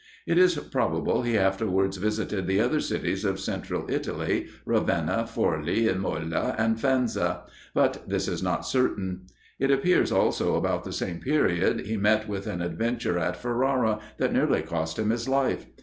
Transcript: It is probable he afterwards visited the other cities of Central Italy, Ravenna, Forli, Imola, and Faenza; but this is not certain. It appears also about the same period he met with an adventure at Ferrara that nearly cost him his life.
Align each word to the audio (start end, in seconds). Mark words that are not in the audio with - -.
It 0.25 0.39
is 0.39 0.57
probable 0.57 1.21
he 1.21 1.37
afterwards 1.37 1.97
visited 1.97 2.47
the 2.47 2.59
other 2.59 2.79
cities 2.79 3.23
of 3.23 3.39
Central 3.39 3.85
Italy, 3.87 4.47
Ravenna, 4.65 5.27
Forli, 5.31 5.87
Imola, 5.89 6.55
and 6.57 6.81
Faenza; 6.81 7.41
but 7.75 8.09
this 8.09 8.27
is 8.27 8.41
not 8.41 8.65
certain. 8.65 9.27
It 9.59 9.69
appears 9.69 10.11
also 10.11 10.55
about 10.55 10.85
the 10.85 10.91
same 10.91 11.19
period 11.19 11.81
he 11.81 11.97
met 11.97 12.27
with 12.27 12.47
an 12.47 12.63
adventure 12.63 13.19
at 13.19 13.37
Ferrara 13.37 13.99
that 14.17 14.33
nearly 14.33 14.63
cost 14.63 14.97
him 14.97 15.11
his 15.11 15.29
life. 15.29 15.67